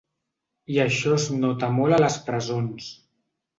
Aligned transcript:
I 0.75 0.79
això 0.83 1.13
es 1.17 1.27
nota 1.43 1.71
molt 1.77 1.99
a 1.99 2.01
les 2.07 2.19
presons. 2.33 2.91